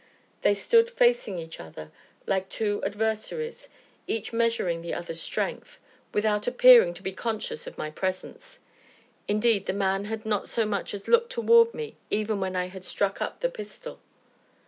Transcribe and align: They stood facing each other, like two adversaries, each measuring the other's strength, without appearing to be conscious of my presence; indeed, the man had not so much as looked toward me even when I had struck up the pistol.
They 0.41 0.55
stood 0.55 0.89
facing 0.89 1.37
each 1.37 1.59
other, 1.59 1.91
like 2.25 2.49
two 2.49 2.81
adversaries, 2.83 3.69
each 4.07 4.33
measuring 4.33 4.81
the 4.81 4.95
other's 4.95 5.21
strength, 5.21 5.77
without 6.11 6.47
appearing 6.47 6.95
to 6.95 7.03
be 7.03 7.11
conscious 7.11 7.67
of 7.67 7.77
my 7.77 7.91
presence; 7.91 8.57
indeed, 9.27 9.67
the 9.67 9.73
man 9.73 10.05
had 10.05 10.25
not 10.25 10.49
so 10.49 10.65
much 10.65 10.95
as 10.95 11.07
looked 11.07 11.31
toward 11.31 11.75
me 11.75 11.97
even 12.09 12.39
when 12.39 12.55
I 12.55 12.65
had 12.65 12.83
struck 12.83 13.21
up 13.21 13.41
the 13.41 13.49
pistol. 13.49 13.99